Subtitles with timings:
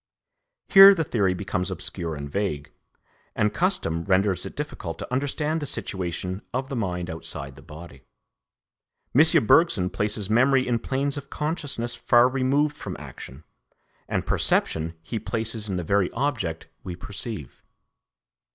[0.67, 2.71] Here the theory becomes obscure and vague,
[3.35, 8.01] and custom renders it difficult to understand the situation of the mind outside the body.
[9.13, 9.45] M.
[9.45, 13.43] Bergson places memory in planes of consciousness far removed from action,
[14.07, 17.61] and perception he places in the very object we perceive.